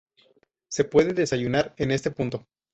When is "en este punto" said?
1.77-2.47